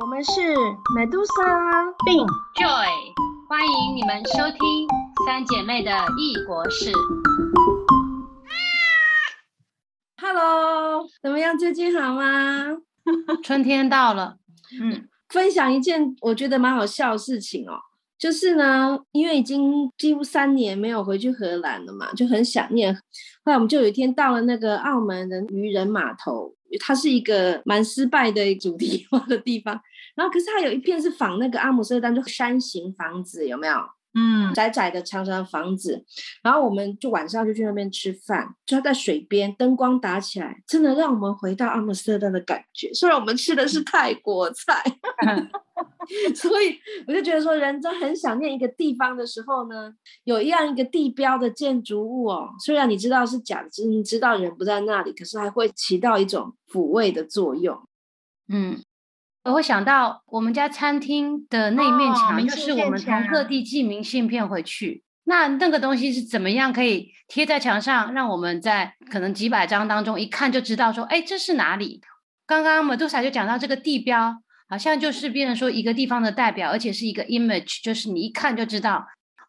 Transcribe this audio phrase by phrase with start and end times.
[0.00, 0.54] 我们是
[0.96, 2.18] 美杜莎，并
[2.54, 2.86] Joy，
[3.48, 4.88] 欢迎你们收听
[5.26, 6.92] 三姐妹的异国事。
[10.20, 11.58] Hello，怎么样？
[11.58, 12.66] 最近好吗？
[13.42, 14.36] 春天到了，
[14.80, 17.74] 嗯，分享一件我觉得蛮好笑的事情哦，
[18.18, 22.94] 就是呢，因为已经几乎三年没有回去荷兰了嘛，就很想念。
[23.44, 29.80] 后来我们就有一天到了那个澳门的渔人码头，它是一个蛮失败的主题化的地方。
[30.14, 33.74] 然后可是它有一片是仿那个阿姆斯特丹，就山形房子，有没有？
[34.12, 36.04] 嗯，窄窄的长长的房子，
[36.42, 42.92] 然后我们就晚上就去那边吃饭，就在水边，灯光打起来，真的让我们回到阿姆斯特丹的感觉。
[42.92, 44.82] 虽然我们吃的是泰国菜，
[46.34, 49.92] 所以我就觉得说，人真很想念一个地方的时候呢，
[50.24, 57.80] 有一样一个地标的建筑物哦，虽然你知道是假的，你知道人不在那里，可是还会起到一种抚慰的作用。
[58.48, 58.82] 嗯。
[59.44, 65.02] 我会想到我们家餐厅的那一面墙，就是我们从各地寄明信片回去。
[65.24, 72.02] 那那个东西是怎么样可以贴在墙上，让我们在可能几百张当中一看就知道说，哎，这是哪里？
[72.46, 74.34] 刚刚马杜莎就讲到这个地标，
[74.68, 79.06] 好像就是变成说一个地方的代表，而且是一个 image，就是你一看就知道。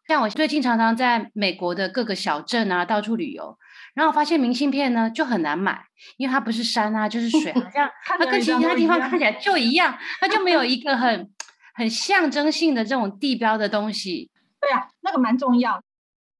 [0.08, 3.58] 像我最近常常在美国的各个小镇啊到处旅游，
[3.94, 5.84] 然后发现明信片呢就很难买，
[6.16, 11.30] 因为它不是山啊就是水， 好像它跟其他地方看起来就一样，它就没有 一个很
[11.74, 14.30] 很象征性的这种地标的东西。
[14.60, 15.82] 对啊，那个蛮重要。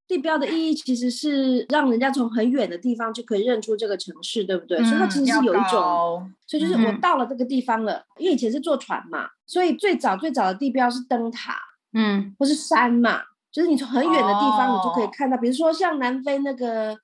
[0.09, 4.77] 地标的意义其实是让人家从很远的地方就可以认出这个城市，对不对？
[4.85, 11.57] 所以它其实是有一种种，所以就是我到了这个地方了，因为以前是坐船嘛，所以最早最早的地标是灯塔
[11.95, 16.95] 嗯或是山嘛，就是你从很远的地方你就可以哦看到，比如说像南非那个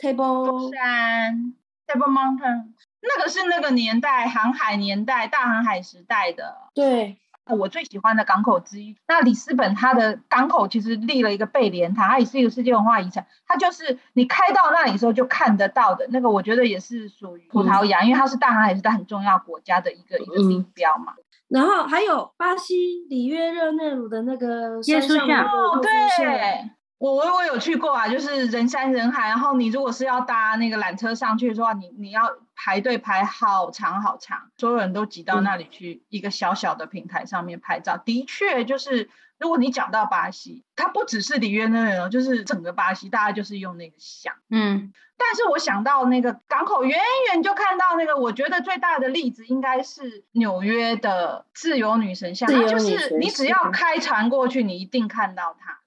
[0.00, 1.54] Table，山
[1.86, 6.56] Table Mountain，那个是那个年代航海年代大航海时代的。
[6.74, 8.96] 对，我最喜欢的港口之一。
[9.08, 13.26] 那里斯本它的港口其实立了一个贝莲塔，它也是一个世界文化遗产。
[13.46, 21.14] 它就是你开到那里的时候就看得到的那个，我觉得也是属于葡萄牙，因为它是大航海时代很重要国家的一个一个地标嘛。
[21.48, 37.96] 然后还有巴西里约热内卢的那个耶稣像哦，对，我我我有去过啊，就是人山人海，然后你如果是要搭那个缆车上去的话，你你要排队排好长好长，所有人都挤到那里去，一个小小的平台上面拍照。
[37.96, 39.08] 的确，就是
[39.38, 44.34] 如果你讲到巴西，它不只是里约热内卢，就是整个巴西，大家就是用那个像。
[44.50, 55.79] 嗯但是我想到那个港口，远远就看到那个，我觉得最大的例子应该是纽约的自由女神像，自由它就是你只要开船过去，你一定看到它。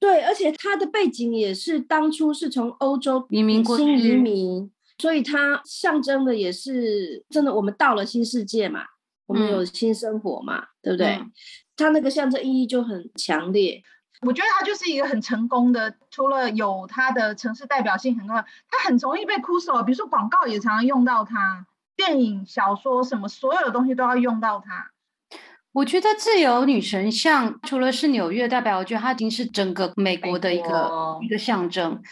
[0.00, 8.84] 对，而且它的背景也是当初是从欧洲移民过新移民，所以它象征的也是真的，我们到了新世界嘛，
[9.26, 11.08] 我们嗯有新生活嘛，对不对？
[11.08, 11.30] 嗯
[11.76, 13.82] 它那个象征意义就很强烈。
[14.26, 18.34] 我觉得它就是一个很成功的，除了有它的城市代表性很高，
[18.68, 21.66] 它很容易被枯手，比如说广告也常常用到它，
[21.96, 24.90] 电影、小说什么，所有的东西都要用到它。
[25.72, 32.02] 我觉得自由女神像除了是纽约代表，我觉得它已经是整个美国的一个一个象征。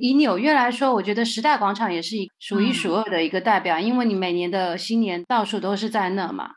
[0.00, 6.52] 以纽约来说，我觉得时代广场也是一数一数二的一个代表，因为你每年的新年到处都是在那嘛。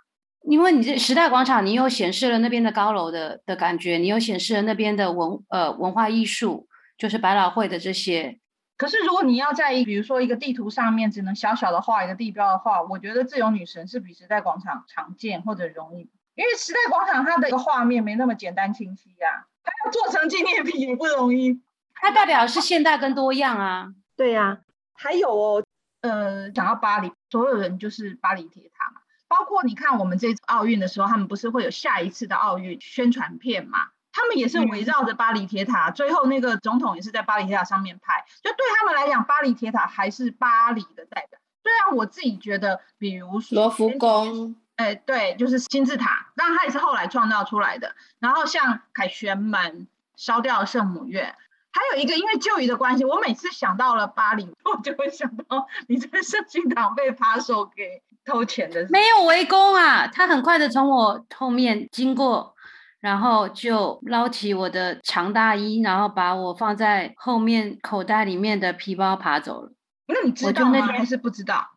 [0.47, 6.67] 因为你这时代广场，你又显示了那边的高楼的的感觉，你又显示了那边的文呃文化艺术，
[6.99, 8.37] 就是百老汇的这些。
[8.77, 21.61] 可是如果你要在一比如说一个地图上面只能小小的画一个地标的话，我觉得自由女神是比时代广场常见或者容易，因为时代广场它的一个画面没那么简单清晰呀、它要做成纪念品也不容易。
[21.93, 23.93] 它代表的是现代跟多样啊。
[24.15, 24.59] 对呀、
[24.93, 25.63] 还有哦，
[26.01, 29.01] 呃，讲到巴黎，所有人就是巴黎铁塔嘛。
[29.27, 33.79] 包括你看我们这次奥运的时候，他们不是会有下一次的奥运宣传片嘛？
[34.11, 38.23] 他们也是围绕着巴黎铁塔，最后那个总统也是在巴黎铁塔上面拍。
[38.41, 41.39] 就对他们来讲，巴黎铁塔还是巴黎的代表。
[41.63, 47.95] 虽然我自己觉得，比如说罗浮，宫，哎，对，就是金字塔，当然它也是后来创造出来的。
[48.19, 51.35] 然后像凯旋门、烧掉的圣母院，
[51.71, 58.91] 还有一个，因为旧仪的关系，我每次想到了巴黎， 我就会想到你在圣心堂被扒手给偷钱的事。
[58.91, 62.53] 没有围攻啊，他很快的从我后面经过，
[62.99, 69.71] 然后就捞起我的长大衣，然后把我放在后面口袋里面的皮包爬走了。
[70.07, 71.74] 那你知道吗还是不知道？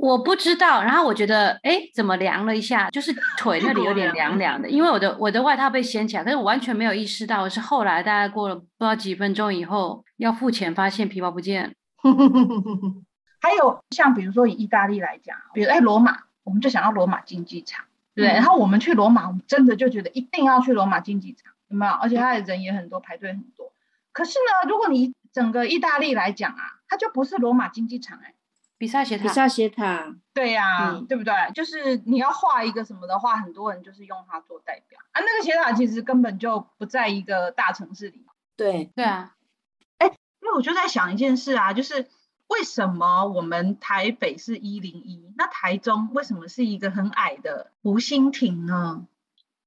[0.00, 2.88] 我不知道，然后我觉得，哎，怎么凉了一下？
[2.90, 11.70] 就是腿那里有点凉凉的，因为我的我的外套被掀起来，但是我完全没有意识到，我是后来大概过了不知道几分钟以后要付钱，发现皮包不见了。
[13.40, 17.84] 还有像比如说以意大利来讲，比如哎罗马，我们就想到罗马竞技场，
[18.14, 18.34] 对不对？
[18.34, 21.92] 然后我们去罗马，我们真的就觉得一定要去罗马竞技场，有没有？
[21.92, 23.72] 而且它的人也很多，排队很多。
[24.12, 28.34] 可是呢，如果你整个意大利来讲啊，它就不是罗马竞技场哎、
[28.78, 31.34] 比萨斜塔，比萨斜塔，对呀、嗯对不对？
[31.52, 35.20] 就是你要画一个什么的话，很多人就是用它做代表啊。
[35.20, 38.24] 那个斜塔其实根本就不在一个大城市里，
[38.56, 39.34] 对，对啊，
[40.00, 40.08] 因
[40.48, 42.08] 为我就在想一件事啊，就是
[42.46, 49.06] 为什么我们台北是一零一，那台中为什么是一个很矮的湖心亭呢？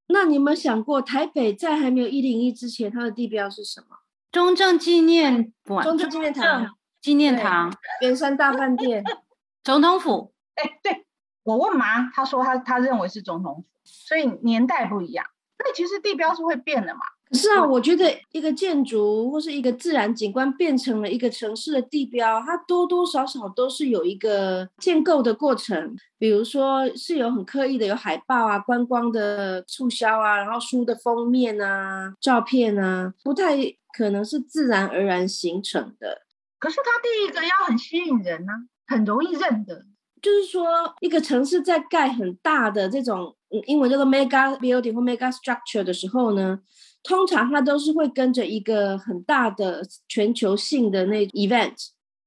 [0.08, 3.98] 那你有没有想过，台北在还没有一零一之前，它的地标是什么？
[4.32, 9.04] 中正纪念馆、中正纪念堂、纪念堂、圆山大饭店。
[9.64, 11.06] 总统府，哎，对
[11.44, 15.26] 我问妈，她说她她认为是总统府，所以年代不一样。
[15.60, 17.02] 那其实地标是会变的嘛。
[17.30, 25.96] 可是啊，我觉得一个建筑或是一个自然景观变成了一个城市的地标，它多多少少都是有一个建构的过程。
[26.18, 33.56] 比如说是有很刻意的有海报啊、观光的促销啊，然后书的封面啊、照片啊，不太
[33.96, 36.24] 可能是自然而然形成的。
[36.62, 38.54] 可是它第一个要很吸引人呐、
[38.86, 39.84] 很容易认的。
[40.22, 40.64] 就是说，
[41.00, 43.36] 一个城市在盖很大的这种，
[43.66, 46.60] 英文叫做 mega building 或 mega structure 的时候呢，
[47.02, 51.74] 通常它都是会跟着一个很大的全球性的那 event，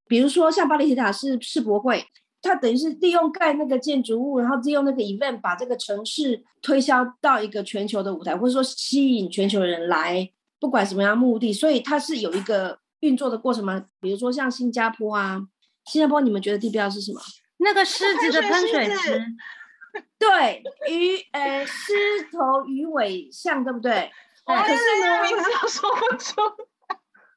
[0.08, 2.04] 比如说像巴黎铁塔是世博会，
[2.42, 10.28] 它等于是利用盖那个建筑物，然后利用那个 event 把这个城市推销到一个全球的舞台，或者说吸引全球人来，
[10.58, 13.84] 不管什么样目的，所以它是有一个运作的过程吗。
[14.00, 15.40] 比如说像新加坡啊，
[15.86, 17.20] 新加坡你们觉得地标是什么？
[17.58, 19.24] 那个狮子的喷水池，
[20.18, 21.92] 对，鱼呃狮
[22.32, 24.10] 头鱼尾像，对不对？
[24.46, 26.34] 我可是呢名字都说不出。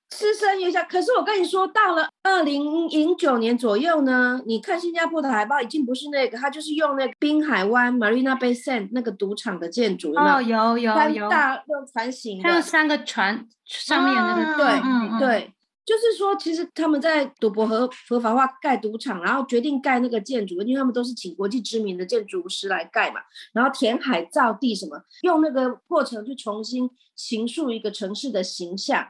[0.10, 10.78] 狮身鱼像，可是我跟你说，到了二零零九年左右呢，你看新加坡的海报已经不是那个，它就是用那个滨海湾 Marina Bay Sands 那个赌场的建筑，有没哦，有？
[10.78, 15.54] 有有大用船型的，还有三个船上面那个，对对，
[15.88, 23.22] 就是说，其实他们在赌博合合法化盖赌场，然后决定盖那个建筑，因为他们都是请国际知名的建筑师来盖嘛，
[23.54, 29.08] 然后填海造地什么，用那个过程去重新形塑一个城市的形象。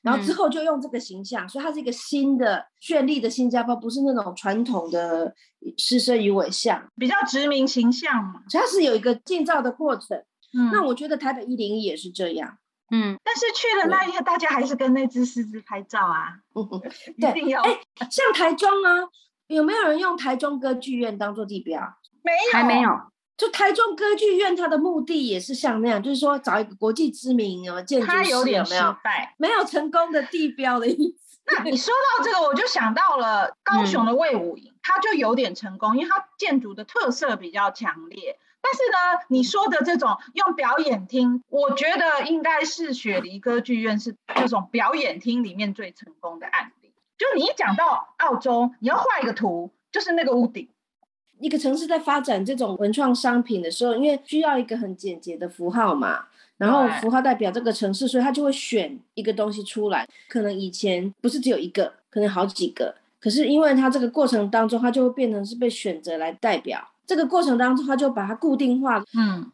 [0.00, 5.34] 然后之嗯后就用这个形象，所以它是一个新的绚丽的新加坡，不是那种传统的
[5.76, 8.42] 狮身鱼尾像，比较殖民形象嘛。
[8.50, 10.16] 它是有一个建造的过程。
[10.56, 12.56] 嗯那我觉得台北一零一也是这样。
[12.94, 16.80] 嗯，但是去了那一刻，大家还是跟那只狮子拍照啊， 嗯哼，
[17.16, 17.60] 一对定要。
[17.62, 19.08] 哎像台中啊，
[19.48, 21.80] 有没有人用台中歌剧院当做地标？
[22.22, 22.90] 没有，还没有，
[23.36, 28.96] 就台中歌剧院，它的目的也是像那样，就是说找一个国际知名的建筑师，它有点失没有？
[29.02, 29.34] 败。
[29.38, 31.40] 没有成功的地标的意思。
[31.46, 38.38] 那你说到这个，我就想到了高雄的魏武营，它就有点成功，因为它建筑的特色比较强烈。
[38.64, 46.90] 但是呢，你说的这种用表演厅，我觉得应该是雪梨歌剧院是这种表演厅里面最成功的案例。
[47.18, 50.66] 就你一讲到澳洲，你要画一个图，就是那个屋顶。
[51.40, 56.24] 一个城市在发展这种文创商品的时候，因为需要一个很简洁的符号嘛，
[56.56, 60.08] 然后符号代表这个城市，所以他就会选一个东西出来。
[60.28, 66.88] 可能以前不是只有一个，可能好几个，可是因为它这个过程当中，它就会变成是被选择来代表。
[67.06, 69.52] 这个过程当中，他就把它固定化，嗯，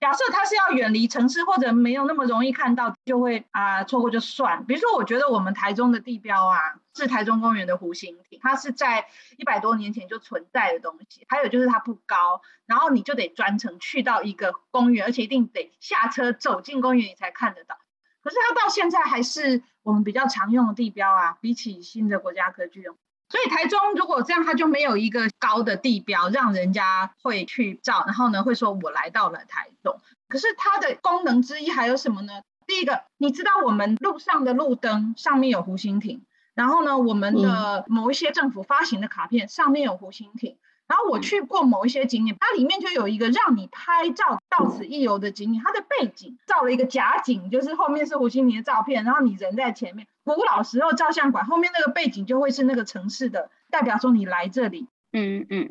[0.00, 4.64] 假设他是要远离城市或者没有那么容易看到，就会啊、错过就算。
[4.66, 6.58] 比如说，我觉得我们台中的地标啊，
[6.94, 11.24] 是台中公园的湖心亭，它是在一百多年前就存在的东西。
[11.28, 17.76] 还有就是它不高，然后你就得专程去到一个公园，而且一定得下车走进公园你才看得到。
[18.20, 22.92] 可是它到现在还是我们比较常用的地标啊，比起新的国家歌剧院。
[23.28, 30.00] 所以台中如果这样，它就没有一个高的地标，让人家会去照，然后呢会说我来到了台中。
[30.28, 32.42] 可是它的功能之一还有什么呢？
[32.66, 36.22] 第一个，你知道我们路上的路灯上面有湖心亭，
[36.54, 40.56] 然后呢，我们的某一些政府发行的卡片上面有湖心亭。
[40.88, 50.06] 然后我去过某一些景点，它里面就有一个让你拍照到此一游的景点，它的背景照了一个假景，就是后面是弧形亭的照片，然后你人在前面。
[50.24, 54.88] 古老时候照相馆后面那个背景就会是那个城市的，代表说你来这里。
[55.12, 55.70] 嗯嗯，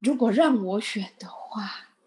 [0.00, 1.62] 如果让我选的话，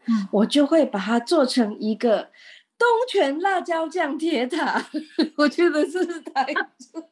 [0.05, 2.31] 嗯我就会把它做成一个
[2.77, 4.85] 东泉辣椒酱铁塔。
[5.37, 7.03] 我觉得这是台中。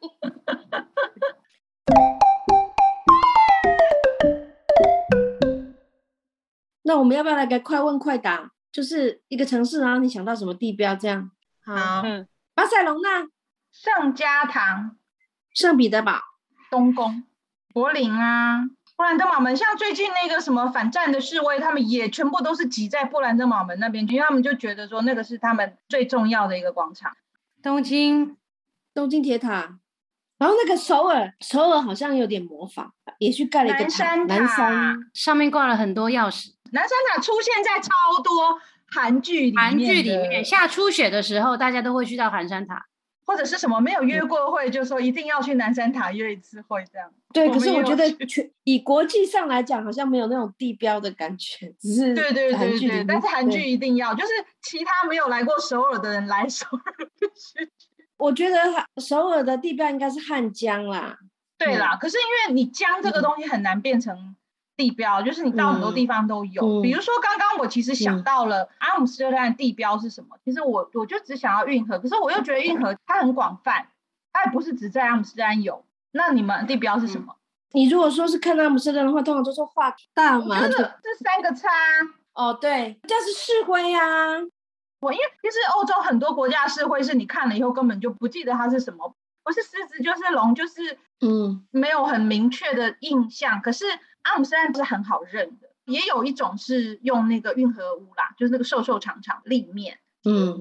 [6.88, 8.50] 那我们要不要来个快问快答？
[8.72, 10.96] 就是一个城市，然后你想到什么地标？
[10.96, 11.29] 这样
[11.65, 12.25] 好，嗯，
[12.56, 13.27] 巴塞隆纳、
[13.74, 14.96] 圣家堂、
[15.53, 16.22] 圣彼得堡、
[16.72, 17.24] 东宫、
[17.74, 18.63] 柏林啊，
[18.96, 27.12] 布兰登堡门，像最近那个什么反战的示威，他们也全部都是挤在布兰登堡门那边，因为他们就觉得说那个是他们最重要的一个广场。
[27.62, 28.38] 东京，
[28.94, 29.79] 东京铁塔，
[30.38, 36.51] 然后那个首尔，首尔好像有点模仿，也去盖了一个南山南山，上面挂了很多钥匙。
[36.71, 37.89] 南山塔出现在超
[38.24, 38.59] 多
[38.91, 42.86] 韩剧里面，韩剧里面，下初雪的时候，大家都会去到寒山塔。
[43.25, 47.12] 或者是什么没有约过会，就说一定要去南山塔约一次会这样。
[47.33, 54.29] 对，可是我觉得去全以国际上来讲，好像没有那种地标的感觉，只是对对韩对对，但是韩剧一定要，就是
[54.62, 57.69] 其他没有来过首尔的人来首尔必须。
[58.15, 58.57] 我觉得
[59.01, 61.17] 首尔的地标应该是汉江啦。
[61.57, 64.38] 对啦，可是因为你江这个东西很难变成
[64.77, 66.62] 地标，就是你到很多地方都有。
[66.63, 73.89] 嗯比如说刚刚我其实想嗯到了阿姆斯特丹的地标是什么，其实我我就只想要运河，可是我又觉得运河它很广泛，
[74.31, 75.84] 它也不是只在阿姆斯特丹有。
[76.12, 77.36] 那你们地标是什么？
[77.74, 80.62] 你如果说是看阿姆斯特丹的话，通常都是画大嘛。
[80.62, 81.67] 真的这三个叉。
[82.34, 84.01] 哦，对，这是市徽啊。
[85.00, 93.62] 我因为其实欧洲很多国家的市徽是你看了以后根本就不记得它是什么，不是狮子就是龙，就是嗯没有很明确的印象。
[93.62, 93.86] 可是
[94.27, 100.00] 阿姆斯特丹是很好认的，也有一种是用那个运河屋啦，就是那个瘦瘦长长立面。
[100.24, 100.60] 嗯，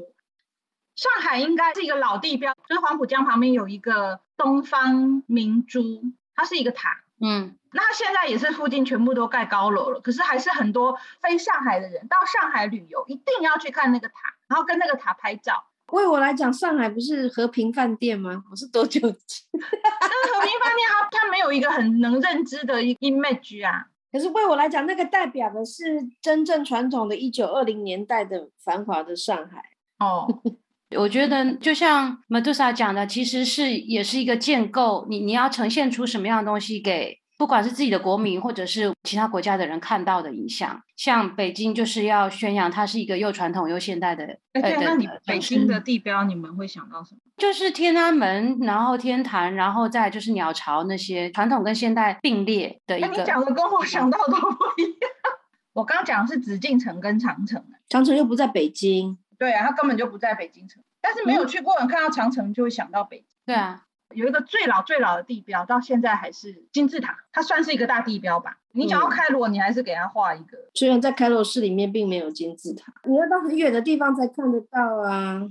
[0.94, 6.02] 上海应该是一个老地标，就是黄浦江旁边有一个东方明珠，
[6.34, 7.02] 它是一个塔。
[7.20, 14.14] 嗯，那它现在也是附近全部都盖高楼了，可是还是很多非上海的人到上海旅游，一定要去看那个塔，
[14.48, 15.64] 然后跟那个塔拍照。
[15.92, 18.42] 为我来讲，上海不是和平饭店吗？
[18.50, 19.10] 我是多久见？
[19.52, 23.86] 但是和平饭店它它没有一个很能认知的一 image 啊。
[24.12, 25.84] 可是为我来讲，那个代表的是
[26.22, 29.62] 真正传统的一九二零年代的繁华的上海。
[29.98, 30.26] 哦，
[30.96, 40.82] 我觉得就像 Medusa 讲的，其实是也是一个建构，你你要呈现出什么样的东西给，不管是自己的国民或者是其他国家的人看到的影像。
[40.96, 47.20] 像北京就是要宣扬它是一个又传统又现代的，对，的那你的北京的地标你们会想到什么？
[47.36, 53.24] 就是天安门，然后天坛，然后再就是鸟巢那些传统跟现代并列的一哎，你个。
[53.24, 55.10] 讲的跟我想到的都不一样。
[55.74, 60.82] 我刚讲的是紫禁城跟长城，长城又不在北京，对啊，它根本就不在北京城。
[61.02, 63.26] 但是没有去过的人看到长城就会想到北京。
[63.44, 63.82] 对啊，
[64.14, 68.58] 有一个最老最老的地标，到现在还是金字塔，它算是一个大地标吧。
[68.72, 70.56] 你想要嗯开罗，你还是给它画一个。
[70.74, 75.48] 虽然在开罗市里面并没有金字塔，你要到很远的地方才看得到啊。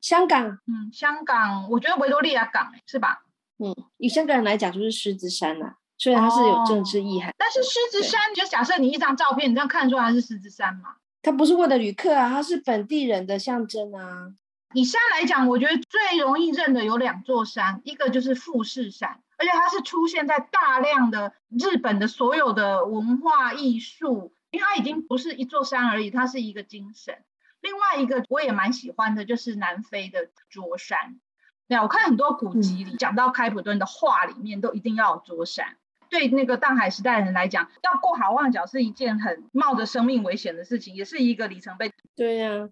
[0.00, 3.24] 香港，嗯，香港，我觉得维多利亚港是吧？
[3.58, 10.96] 嗯，以香港人来讲就是狮子山呐、虽然它是有政治意涵，但是狮子对山，就假设你一张照片，你这样看出来它是狮子山嘛？
[11.22, 14.34] 它不是为了旅客啊，它是本地人的象征啊。
[14.74, 27.22] 以山来讲，我觉得最容易认的有两座山，一个就是富士山，而且它是出现在大量的日本的所有的文化艺术，因为它已经不是一座山而已，它是一个精神。
[27.60, 31.20] 另外一个我也蛮喜欢的，就是南非的桌山。
[31.68, 35.76] 对啊，我看很多古籍里讲到开普敦的画里面都一定要有桌山。
[36.10, 41.90] 对那个大海时代的人来讲，要过好望角是一件很冒着生命危险的事情，也是一个里程碑。
[42.14, 42.68] 对呀、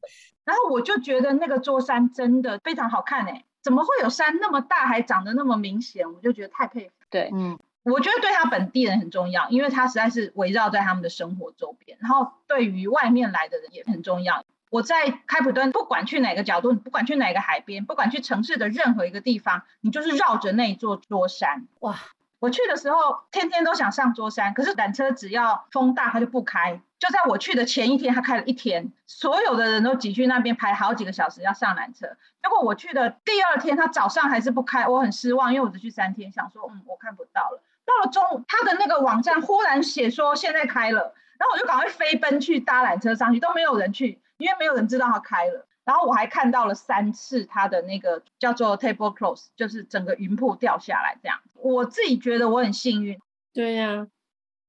[0.50, 6.12] 然后我就觉得那个座山真的非常好看哎、怎么会有山那么大还长得那么明显？
[6.12, 6.90] 我就觉得太佩服。
[7.08, 11.96] 对，嗯，我觉得对他本地人很重要，因为他实在是围绕在他们的生活周边。
[12.00, 14.44] 然后对于外面来的人也很重要。
[14.70, 21.68] 我在开普敦，不管去哪个角度，不管去哪个海边，不管去城市的任何一个地方，你就是绕着那一座桌山。
[21.78, 21.96] 哇！
[22.40, 26.80] 我去的时候，天天都想上桌山，可是缆车只要风大，它就不开。
[26.98, 32.06] 就在我去的前一天，它开了一天，所有的人都挤去那边排好几个小时要上缆车。
[32.42, 37.62] 结果我去的第二天，它早上还是不开，我很失望，因为我只去三天，想说嗯我看不到了。
[37.84, 45.66] 到了中午，它的那个网站忽然写说现在开了，然后我就赶快飞奔去搭缆车上去，都没有人去，因为没有人知道它开了。
[45.84, 51.40] 然后我还看到了三次它的那个叫做 table close，就是整个云瀑掉下来这样。
[51.54, 53.18] 我自己觉得我很幸运。
[53.52, 54.06] 对呀、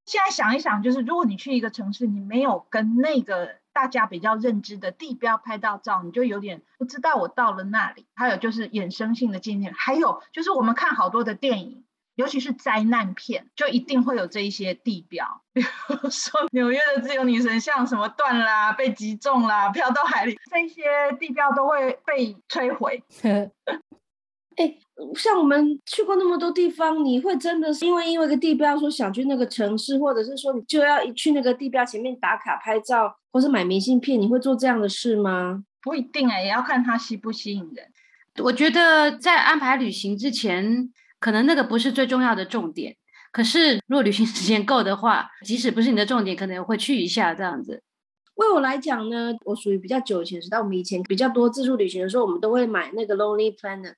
[0.06, 8.08] 现在想一想，就是如果你去一个城市，你没有跟那个大家比较认知的地标拍到照，你就有点不知道我到了那里。
[8.15, 11.84] 还有就是衍生性的纪念，还有就是我们看好多的电影。
[12.15, 20.84] 尤其是灾难片，就一定会有这一些地标，比如说纽约的自由女神像什么断啦、被击中啦、飘到海里，这些
[21.20, 23.03] 地标都会被摧毁。
[24.58, 24.75] 哎，
[25.15, 35.63] 像我们去过那么多地方，你会真的是因为因为一个地标说想去那个城市，或者是说你就要一去那个地标前面打卡拍照，或是买明信片，你会做这样的事吗？
[35.82, 37.88] 不一定哎、也要看它吸不吸引人。
[38.44, 42.97] 我觉得在安排旅行之前，可能那个不是最重要的重点。
[43.31, 47.81] 可是如果旅行时间够的话，即使不是你的重点，可能也会去一下这样子。
[48.35, 53.93] 为我来讲呢，我属于比较久以前时代，我们以前比较多自助旅行的时候，我们都会买那个 Lonely Planet。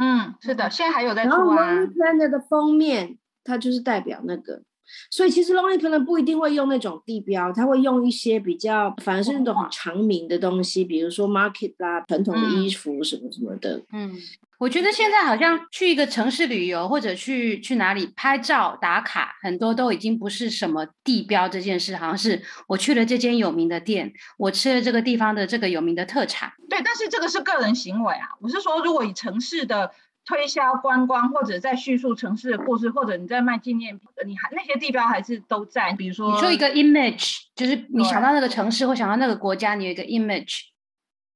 [0.00, 1.74] 嗯，是的，现在还有在然后出啊。
[1.74, 4.62] Lonely Planet 的封面，它就是代表那个。
[5.10, 13.82] 所以其实 Lonely Planet 不一定会用那种地标，它会用一些比较，反而是那种很长名的东西，比如说 Market 啦、传统的衣服什么什么的。
[13.92, 14.14] 嗯，
[14.62, 26.52] 我觉得现在好像去一个城市旅游，或者去去哪里拍照打卡，很多都已经不是什么地标这件事，好像是我去了这间有名的店，我吃了这个地方的这个有名的特产。
[26.70, 28.28] 对，但是这个是个人行为啊。
[28.40, 29.90] 我是说，如果以城市的
[30.24, 35.92] 推销观光，或者在叙述城市的故事，或者你在卖纪念品，你还那些地标还是都在。
[35.94, 40.60] 比如说，你说一个 image，就是你想到那个城市或想到那个国家，你有一个 image。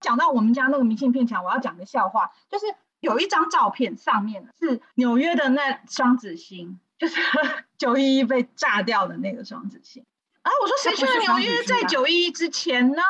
[0.00, 2.66] 讲到我们家那个明信片墙，我要讲个笑话，就是
[3.00, 7.20] 有一张照片上面是纽约的那双子星，就是
[7.78, 10.04] 九一一被炸掉的那个双子星。
[10.42, 13.02] 然后我说谁去了纽约在九一一之前呢？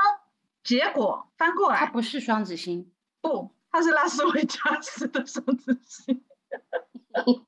[0.65, 2.91] 结果翻过来，它不是双子星，
[3.21, 6.23] 不，它是拉斯维加斯的双子星。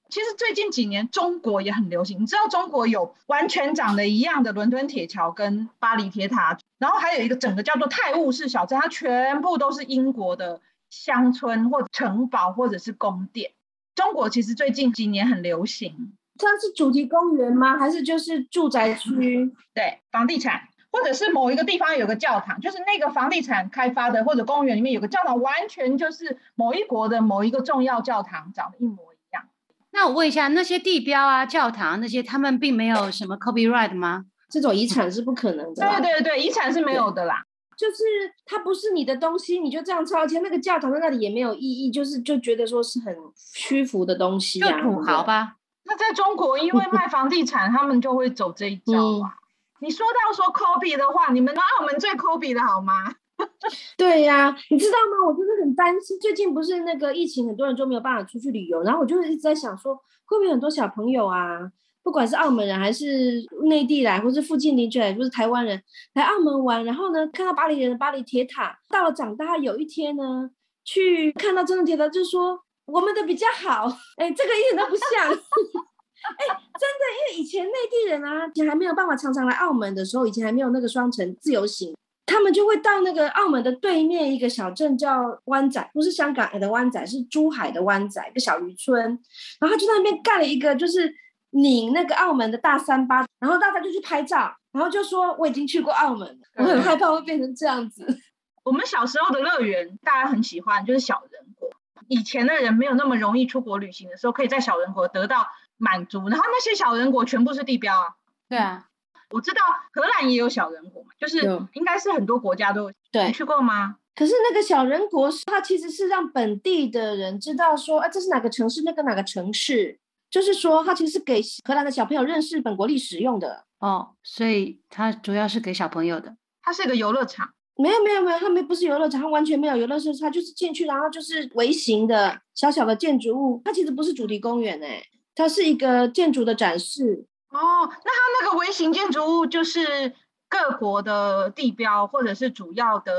[0.09, 13.53] 其实最近几年中国也很流行，你知道中国有完全长得一样的伦敦铁桥跟巴黎铁塔，然后还有一个整个叫做泰晤士小镇，它全部都是英国的乡村或城堡或者是宫殿。
[13.95, 17.77] 中国其实最近几年很流行，它是主题公园吗？
[17.77, 19.53] 还是就是住宅区？
[19.75, 29.45] 对房地产，或者是某一个地方有个教堂，就是那个房地产开发的或者公园里面有个教堂，完全就是某一国的某一个重要教堂长得一模一样。
[29.91, 34.27] 那我问一下，那些地标啊、教堂那些，他们并没有什么 copyright 吗？
[34.49, 36.01] 这种遗产是不可能的啦。
[36.01, 37.45] 对对对，遗产是没有的啦。
[37.79, 38.03] 就是
[38.45, 40.19] 它不是你的东西，你就这样抄。
[40.19, 43.17] 而且那个教堂在那里也没有意义，就是就觉得说是很
[43.55, 45.55] 屈服的东西啊，就土豪吧。
[45.85, 48.93] 那在中国，因为卖房地产，他们就会走这一招
[49.23, 49.33] 啊。
[49.81, 53.15] 你说到说 copy 的话，你们澳门最 copy 的好吗？
[53.97, 55.29] 对呀、你知道吗？
[55.29, 61.71] 我就是很担心，最近不是那个疫情，很多人就没有办法出去旅游，然后我就一直在想说，会不会很多小朋友啊，
[62.09, 65.79] 不管是澳门人还是内地来，或是附近邻居来，或是台湾人
[66.15, 70.49] 来澳门玩，然后呢，看到巴黎人的巴黎铁塔，到了长大有一天呢，
[70.87, 75.29] 去看到真的铁塔，就说我们的比较好，哎，这个一点都不像。
[75.29, 81.95] 哎，真的，因为以前内地人啊，以前还没有办法常常来澳门的时候，以前还没有那个双城自由行，
[82.25, 89.19] 他们就会到那个澳门的对面一个小镇叫湾仔，不是香港的湾仔，是珠海的湾仔，一个小渔村。
[89.61, 91.15] 然后就在那边盖了一个，就是
[91.51, 98.07] 拧那个澳门的大三巴，然后大家就去拍照，然后就说我已经去过澳门了，我很害怕会变成这样子。
[98.65, 101.71] 我们小时候的乐园，大家很喜欢，就是小人国。
[102.09, 106.29] 以前的人没有那么容易出国旅行的时候，可以在小人国得到满足。
[106.29, 108.09] 然后那些小人国全部是地标啊。
[108.49, 108.87] 对啊，
[109.31, 109.61] 我知道
[109.93, 111.39] 荷兰也有小人国嘛，就是
[111.73, 112.93] 应该是很多国家都有。
[113.11, 113.97] 对你去过吗？
[114.15, 119.99] 可是那个小人国，它其实是让本地的人知道说，啊，这是哪个城市，那个哪个城市，
[120.31, 123.65] 就是说，它其实是给荷兰的小朋友认识本国历史用的。
[123.79, 126.37] 哦，所以它主要是给小朋友的。
[126.63, 127.51] 它是一个游乐场。
[127.77, 135.01] 没有没有没有，它没不是游乐场，它完全没有游乐设施，它就是进去，然后就是微型的小小的建筑物，它其实不是主题公园哎、
[135.35, 137.25] 它是一个建筑的展示。
[137.51, 140.13] 哦，那它那个微型建筑物就是
[140.49, 143.13] 各国的地标，或者是主要的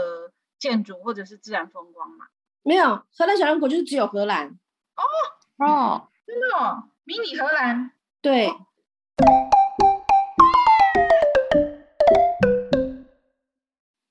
[0.59, 2.25] 建筑，或者是自然风光嘛？
[2.61, 4.59] 没有荷兰小人国就是只有荷兰，
[5.57, 7.89] 哦，真的、哦，迷你荷兰。
[8.21, 8.51] 对。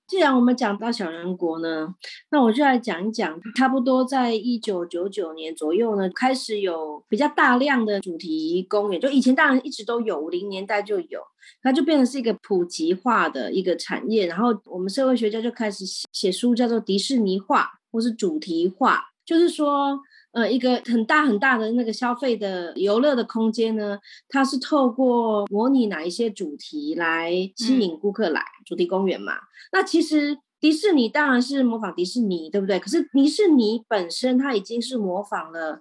[0.09, 1.95] 既然我们讲到小人国呢，
[2.33, 11.23] 那我就来讲一讲，差不多在一九九九年左右呢，开始有比较大量的主题公园，就以前当然一直都有，五零年代就有，
[11.63, 20.01] 它就变成是一个普及化的一个产业，然后我们社会学家就开始写写书，叫做迪士尼化或是主题化，就是说。
[20.33, 29.33] 呃，一个很大很大的那个消费的游乐的空间呢，它是透过模拟哪一些主题来吸引顾客来、主题公园嘛。
[29.73, 32.79] 那其实迪士尼当然是模仿迪士尼，对不对？
[32.79, 35.81] 可是迪士尼本身它已经是模仿了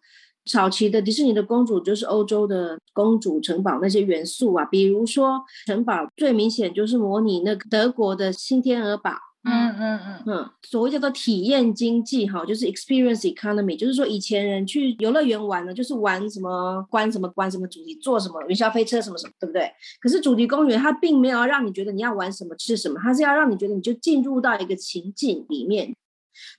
[0.49, 9.11] 早期的迪士尼的公主，就是欧洲的公主城堡那些元素啊，比如说城堡最明显就是模拟那个德国的新天鹅堡。
[9.43, 19.71] 嗯嗯嗯，嗯，所谓叫做体验经济哈，就是 experience economy，就是说以前人去游乐园玩呢，就是玩什么关什么关什么主题，坐什么云霄飞车什么什么，对不对？
[20.01, 25.95] 可是主题公园它并没有让你觉得你要玩什么吃什么，它是要让你觉得你就进入到一个情境里面，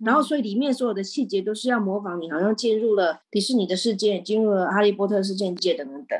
[0.03, 6.19] 然后所以里面所有的细节都是要模仿你，好像进入了迪士尼的世界，进入了哈利波特世界等等等。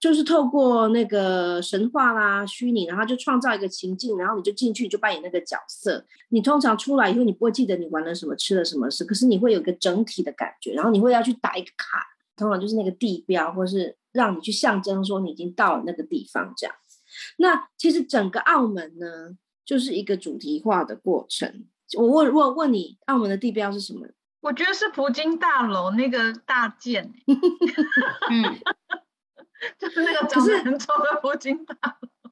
[0.00, 6.04] 就是透过那个神话啦、虚拟，然后就创造一个情境，然后你就进去就扮演那个角色。
[6.30, 12.02] 你通常出来以后，你不会记得你玩了什么、吃了什么事，可是你会有一个整体的感觉，然后你会要去打一个卡，
[12.34, 17.00] 通常就是那个地标，或是让你去象征说你已经到了那个地方这样子。
[17.36, 19.36] 那其实整个澳门呢，
[19.66, 21.66] 就是一个主题化的过程。
[21.98, 24.06] 我问我问你，澳门的地标是什么？
[24.40, 27.12] 我觉得是葡京大楼那个大件，
[28.30, 28.58] 嗯，
[29.78, 32.08] 就是那个长得很丑的葡京大楼。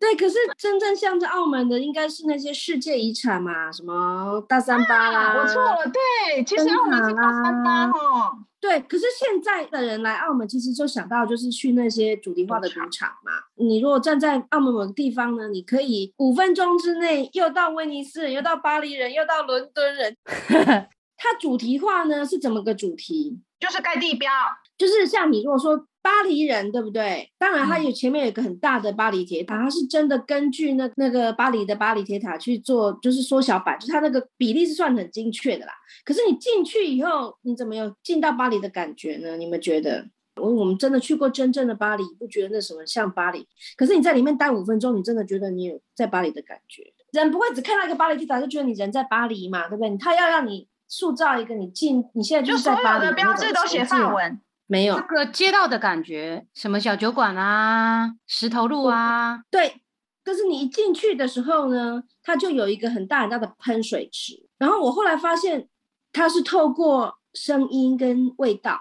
[0.00, 5.36] 对，可是真正象征澳门的应该是那些世界遗产嘛，什么大三巴啦。
[5.36, 8.38] 我错了，对，其实澳门是大三巴哦。
[8.58, 13.32] 对，可是现在的人来澳门，其实就想到就是去那些主题化的赌场嘛。
[13.56, 20.16] 你如果站在澳门某个地方呢，你可以五分钟之内又到威尼斯人，又到巴黎人，又到伦敦人。
[21.22, 23.38] 它主题化呢是怎么个主题？
[23.58, 24.32] 就是盖地标，
[24.78, 27.30] 就是像你如果说巴黎人，对不对？
[27.38, 35.72] 当然，它有前面有一个很大的巴黎铁塔，它是真的根据那那个巴黎的巴黎铁塔去做，就是缩小版，就是它那个比例是算很精确的啦。
[36.04, 39.36] 可是你进去以后，你怎么有进到巴黎的感觉呢？
[39.36, 40.06] 你们觉得？
[40.36, 43.46] 我我们真的去过真正的巴黎，不觉得那什么像巴黎？
[43.76, 46.82] 可是你在里面待五分钟，你真的觉得你有在巴黎的感觉？
[47.12, 49.94] 人不会只看到一个巴黎铁塔就觉得你人在巴黎嘛，对不对？
[49.98, 50.68] 他要让你。
[50.92, 59.82] 塑造一个你进，你现在就是在巴黎的标志都写法文，没有这个街道的感觉，什么小酒馆啊，石头路啊，对。
[60.22, 64.46] 但是你一进去的时候呢，它就有一个很大很大的喷水池。
[64.58, 65.68] 然后我后来发现，
[66.12, 68.78] 它是透过声音跟味道，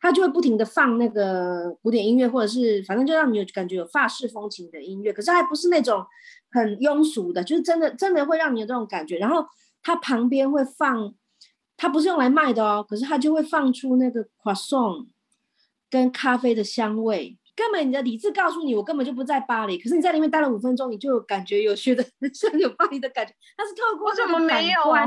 [0.00, 5.12] 它就会不停的放那个古典音乐，或者是反正就让你有感觉有法式风情的音乐。
[5.12, 6.04] 可是还不是那种
[6.50, 9.18] 很庸俗的，就是真的真的会让你有这种感觉。
[9.18, 9.46] 然后
[9.80, 11.14] 它旁边会放。
[11.82, 15.06] 它不是用来卖的哦，可是它就会放出那个 croissant
[15.90, 17.36] 跟咖啡的香味。
[17.56, 19.76] 根本你的理智告诉你，我根本就不在巴黎。
[19.76, 23.34] 可是你在里面待了五分钟，你就感觉有觉得像有巴黎的感觉。
[23.54, 25.04] 它是透过什么没有啊？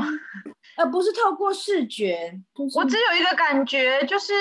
[0.76, 2.32] 而不是透过视觉。
[2.76, 4.32] 我只有一个感觉，就是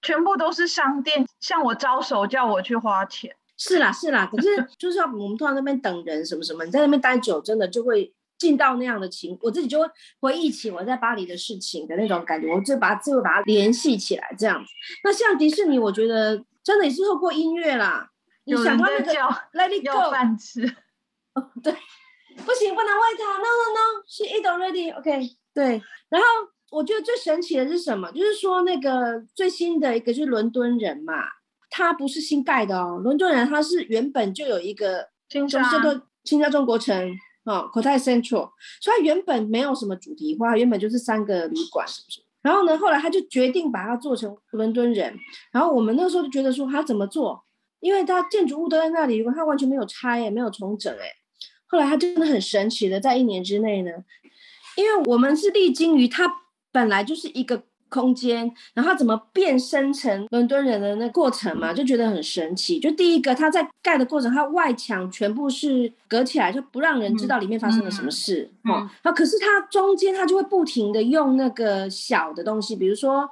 [0.00, 3.32] 全部都是商店向我招手，叫我去花钱。
[3.56, 4.28] 是啦，是啦。
[4.28, 8.12] 可是就是要我们通常那边等人什么什么，你在那边待久，真的就会。
[8.42, 14.68] 进到那样的情，我自己就会回忆起我在巴黎的事情的那种感觉，我就把就会把它联系起来这样子。
[15.04, 18.10] 那像迪士尼，我觉得真的也是透过音乐啦。
[18.46, 19.12] 你想到那个
[19.54, 20.66] Let It Go，饭吃。
[21.34, 21.72] 哦，对，
[22.44, 23.38] 不行，不能喂它。
[23.38, 24.92] No No No，She eat already。
[24.98, 25.80] OK，对。
[26.08, 26.26] 然后
[26.72, 28.10] 我觉得最神奇的是什么？
[28.10, 31.14] 就是说那个最新的一个就是伦敦人嘛，
[31.70, 33.00] 他不是新盖的哦。
[33.04, 37.14] 伦敦人他是原本就有一个新叫做新加中国城。
[37.44, 38.50] 哦 c o t a Central，
[38.80, 42.22] 所以它原本没有什么主题化，原本就是三个旅馆，是不是？
[42.42, 45.16] 然后呢，后来他就决定把它做成伦敦人。
[45.50, 47.44] 然后我们那时候就觉得说，他怎么做？
[47.80, 51.06] 因为他建筑物都在那里，如果他完全没有拆，也没有重整，哎。
[51.66, 53.90] 后来他真的很神奇的，在一年之内呢，
[54.76, 56.32] 因为我们是历经于它
[56.70, 57.64] 本来就是一个。
[57.92, 62.80] 空间，然后怎么变身成伦敦人的那过程嘛，就觉得很神奇。
[62.80, 68.50] 就第一个，他在盖的过程，他外墙全部是隔起来，就不让人知道里面发生了什么事。
[68.64, 73.28] 哦，那可是他中间他就会不停的用那个小的东西，比如说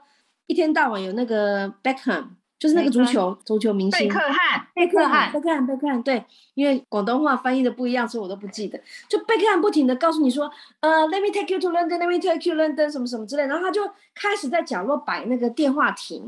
[0.47, 2.25] 一天到晚有那个 Beckham。
[2.61, 8.79] 就是那个足球足球明星贝克汉，贝克汉，贝克汉，贝克汉，对，因为广东话翻译的不一样，所以我都不记得。
[9.09, 16.21] 就贝克汉不停的告诉你说，呃，Let me take you to London，Let me take you London，什么什么之类，然后他就开始在角落摆那个电话亭。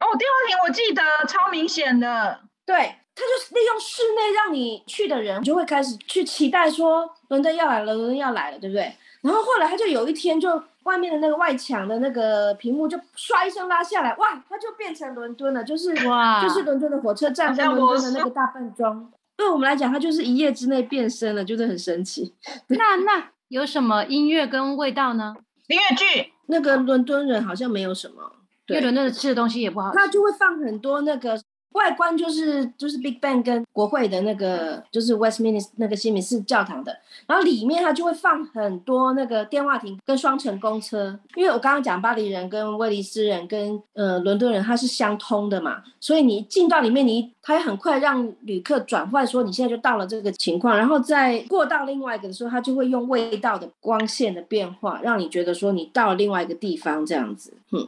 [0.00, 2.74] 哦，电话亭我记得超明显的，对，
[3.14, 8.94] 他就是利用室内让你去的人就会开始去期待说，伦敦要来了，伦敦要来了，对不对？
[9.20, 10.62] 然后后来他就有一天就。
[10.86, 19.10] 外面的那个外墙的那个屏幕就唰一声拉下来，哇，它就变成伦敦了，就是哇，就是伦敦的火车站跟伦敦的那个大笨钟。
[19.36, 22.34] 对我们来讲，它就是一夜之内变身了，就是很神奇。
[22.68, 25.34] 那那有什么音乐跟味道呢？
[25.68, 28.32] 音乐剧那个伦敦人好像没有什么，
[28.68, 31.38] 因为伦敦的吃的东西也不好，他就会放很多那个。
[31.76, 57.86] 外观就是就是 Big Bang 跟国会的那个，就是 Westminster 那个西敏寺教堂的，然后里面它就会放很多那个电话亭跟双层公车，因为我刚刚讲巴黎人跟威尼斯人跟呃伦敦人它是相通的嘛，所以你进到里面，你它很快让旅客转换说你现在就到了这个情况，然后再过到另外一个的时候，它就会用味道的光线的变化，让你觉得说你到了另外一个地方这样子，嗯。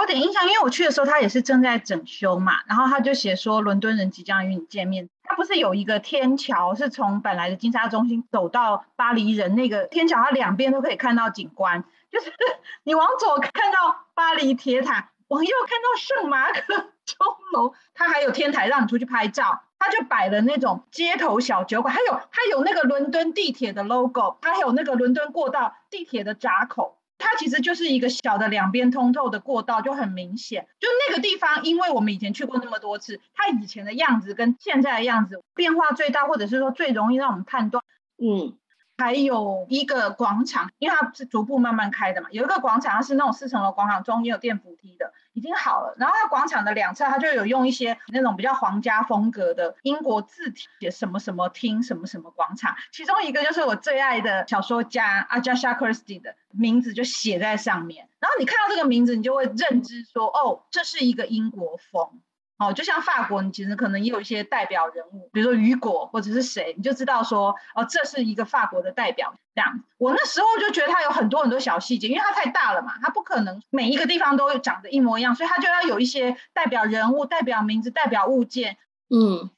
[0.00, 5.10] 我有点印象，因为我去的时候，他也是正在整修嘛，然后他就写说伦敦人即将与你见面。
[5.24, 12.32] 他不是有一个天桥，是从本来的金沙中心走到巴黎人那个天桥，它两边都可以看到景观，就是
[12.82, 17.16] 你往左看到巴黎铁塔，往右看到圣马可钟
[17.52, 26.96] 楼，它还有天台让你出去拍照，它就摆了那种街头小酒馆，还有还有那个伦敦地铁的 logo，它还有那个伦敦过道地铁的闸口。
[27.20, 30.66] 它其实就是一个小的两边通透的过道，就很明显。
[30.80, 37.84] 就那个地方，因为我们以前去过那么多次，它以前的样子跟现在的样子变化最大，或者是说最容易让我们判断。
[38.16, 38.56] 嗯。
[39.00, 42.28] 还有一个广场，因为它是逐步慢慢开的嘛。
[42.32, 45.94] 有一个广场，它是那种四层楼广场，中间有电扶梯的，已经好了。
[45.96, 52.76] 然后它广场的两侧，它就有用一些那种比较皇家风格的英国字体，写什么什么厅，什么什么广场。
[52.92, 58.06] 其中一个就是我最爱的小说家阿加莎·克里斯蒂的名字就写在上面。
[58.20, 62.20] 然后你看到这个名字，你就会认知说，哦，这是一个英国风。
[62.60, 69.34] 哦，就像法国，你其实可能也有一些代表人物，比如说雨果或者是谁，你就知道说，哦，这是一个法国的代表。
[69.54, 78.76] 这样，我那时候就觉得它有很多很多小细节，因为它太大了嘛，它不可能每一个地方都长得一模一样，所以它就要有一些代表人物、代表名字、代表物件。
[79.08, 79.48] 嗯，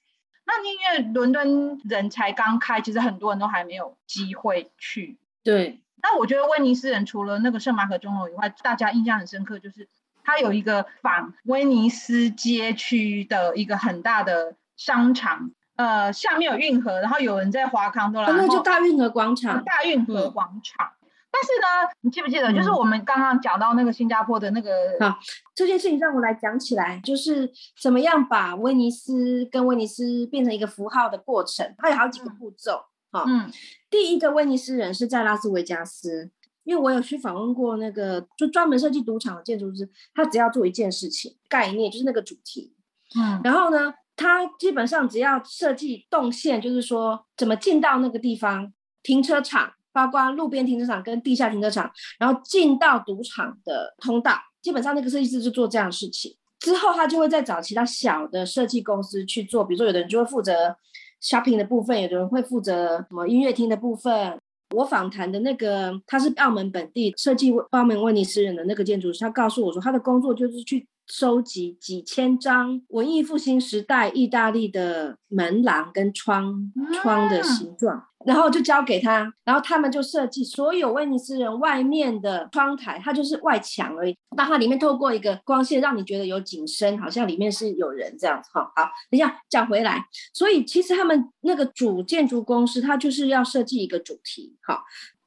[0.47, 5.19] 那因为伦敦人才刚开，其实很多人都还没有机会去。
[5.43, 9.88] 对，那我觉得威尼斯人除了那个圣马可钟楼以外，大家印象很深刻就是。
[10.24, 19.62] 它有一个仿威尼斯街区的一个很大的商场，呃，下面有运河，然后有人在华康多拉，那就大运河广场。
[19.64, 20.90] 大运河广场。
[21.35, 25.18] 但是呢，你记不记得，就是我们刚刚讲到那个新加坡的那个啊，
[25.54, 32.85] 这件事情让我来讲起来，就是怎么样把威尼斯跟威尼斯变成一个符号的过程，它有好几个步骤。
[33.11, 33.50] 哈，嗯，
[33.88, 36.30] 第一个威尼斯人是在拉斯维加斯。
[36.64, 42.72] 因为我有去访问过那个就专门设计赌场的建筑师，他只要做一件事情，概念就是那个主题，
[43.18, 48.72] 嗯，然后呢，他基本上只要设计动线，就是说怎么进到那个地方，
[49.03, 56.37] 停车场，包括路边停车场跟地下停车场，然后进到赌场的通道，基本上那个设计师就做这样的事情。
[56.61, 60.77] 之后他就会再找其他小的设计公司去做，比如说有的人就会负责
[61.20, 64.38] shopping 的部分，有的人会负责什么音乐厅的部分。
[64.72, 70.87] 我访谈的那个，他是澳门本地设计澳门威尼斯人的那个建筑师，他告诉我说，他的工作就是去。
[71.08, 88.50] 收集几千张文艺复兴时代意大利的门廊跟窗窗的形状，然后就交给他，然后他们就设计所有威尼斯人外面的窗台，它就是外墙而已，但它里面透过一个光线，让你觉得有景深，好像里面是有人这样子。
[88.52, 94.82] 哈，好，等一下讲回来，所以其实他们那个主建筑公司，他就是要设计一个主题，好。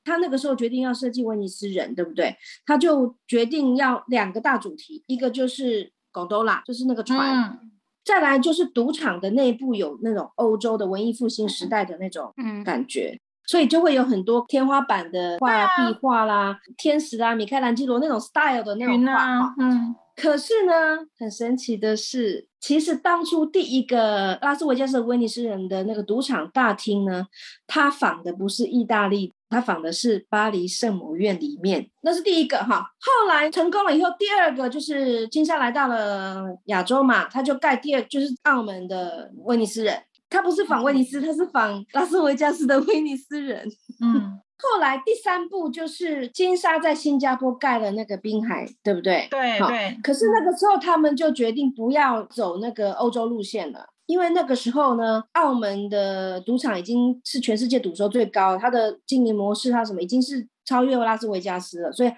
[0.08, 2.38] 他那个时候决定要设计威尼斯人，对不对？
[2.64, 7.58] 他就决定要两个大主题，一个就是贡多拉，就是那个船；
[8.06, 12.32] 再来就是赌场的内部有那种欧洲的文艺复兴时代的那种
[12.64, 19.54] 感觉，所以就会有很多天花板的画、壁画啦、天使啦、米开朗基罗那种 style 的那种画。
[19.60, 19.96] 嗯。
[20.16, 20.74] 可是呢，
[21.20, 27.26] 很神奇的是，其实当初第一个拉斯维加斯威尼斯人的那个赌场大厅呢，
[27.68, 32.86] 他仿的不是意大利，他仿的是巴黎圣母院里面，那是第一个哈。
[33.00, 43.68] 后来成功了以后，第二个就是金沙来到了亚洲嘛，他就盖第二就是澳门的威尼斯人，他不是仿威尼斯，他是仿拉斯维加斯的威尼斯人，
[44.02, 44.40] 嗯。
[44.58, 49.28] 后来第三步就是金沙在新加坡盖了那个滨海，对不对？
[49.30, 50.00] 对对。
[50.02, 62.12] 可是那个时候他们就决定不要走那个欧洲路线了，因为那个时候呢，澳门的赌场已经是全世界赌收最高，它的经营模式它什么已经是超越拉斯维加斯了，所以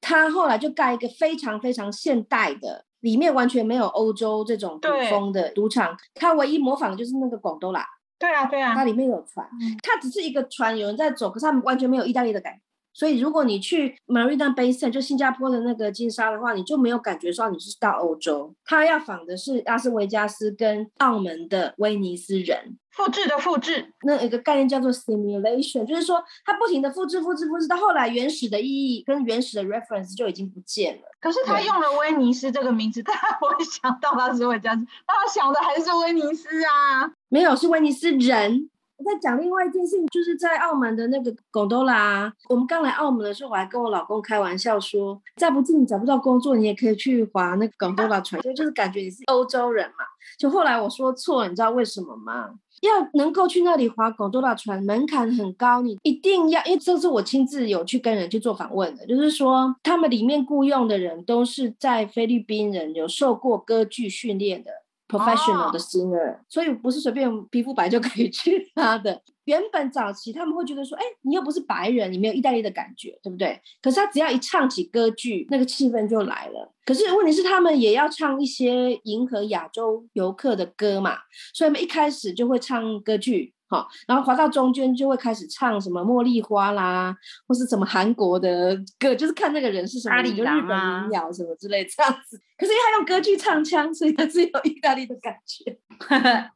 [0.00, 7.86] 他后来就盖一个非常非常现代的，里面完全没有欧洲这种古风的赌场，他唯一模仿的就是那个广东啦。
[8.18, 9.48] 对啊，对啊，它里面有船，
[9.82, 12.60] 它只是一个船，有人在走，可是它完全没有意大利的感觉。
[12.92, 18.54] 所以如果你去 Marina Bay Sands 就新加坡的那个金沙的话，你就没有感觉说你是到欧洲。
[18.64, 22.78] 他要仿的是拉斯维加斯跟澳门的威尼斯人。
[22.90, 31.02] 复制的复制，那一个概念叫做 simulation，就是说它不停的复制、复制、复制，到后来原始的意义跟原始的 reference 就已经不见了。
[31.20, 37.12] 可是他用了威尼斯这个名字，大家不会想到拉斯维加斯，大家想的还是威尼斯啊？
[37.28, 38.68] 没有，是威尼斯人。
[39.00, 42.30] 我在讲另外一件事情，就是在澳门的那个贡多拉。
[42.50, 50.04] 我们刚来澳门的时候，我还跟我老公开玩笑说，再不济你找不到工作，你也可以去划那个贡多拉船，就就是感觉你是欧洲人嘛。
[50.38, 52.50] 就后来我说错，你知道为什么吗？
[52.82, 64.70] 要能够去那里划贡多拉船，门槛很高，你一定要，因为这是我亲自有去跟人去做访问的，就是说他们里面雇佣的人都是在菲律宾人，有受过歌剧训练的
[65.10, 69.20] professional 的 singer，所以不是随便皮肤白就可以 去他的。
[69.44, 73.60] 原本早期他们会觉得说，哎，你又不是白人，你没有意大利的感觉，对不对？
[73.82, 76.72] 可是他只要一唱起歌剧，那个气氛就来了。
[76.84, 81.16] 可是问题是，他们也要唱一些迎合亚洲游客的歌嘛，
[81.52, 92.36] 所以他们一开始就会唱歌剧，好，然后滑到中间就会开始唱什么茉莉花啦，或是什么韩国的歌，就是看那个人是什么，就日本民谣什么之类这样子。
[92.58, 95.78] 可是因为他用歌剧唱腔，所以他是有意大利的感觉。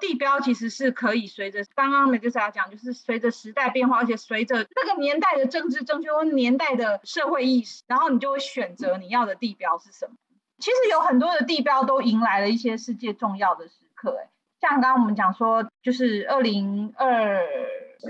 [0.00, 10.12] 地标其实是可以随着刚刚梅就是要讲，就是随着时代变化，而且随着那个年代的政治正确或年代的社会意识，然后你就会选择你要的地标是什么。
[10.60, 17.46] 其实有很多的地标都迎来了一些世界重要的时刻，哎，像刚刚我们讲说，就是二零二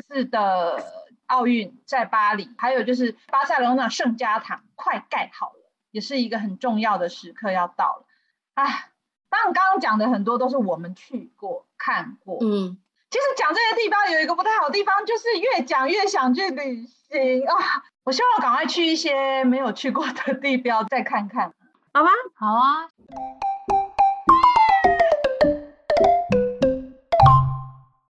[0.09, 0.83] 四的
[1.27, 8.07] 奥运在巴黎，还有就是巴塞罗那圣家堂快盖好了，也是一个很重要的时刻要到了，
[8.55, 8.91] 哎。
[9.31, 12.39] 当然，刚刚讲的很多都是我们去过、看过。
[12.41, 12.79] 嗯，
[13.11, 17.85] 其实讲这些地方有一个不太好的地方，就是越讲越想去旅行啊！
[18.05, 21.53] 我希望赶快去一些没有去过的地标再看看，
[21.93, 22.09] 好吗？
[22.37, 22.89] 好啊。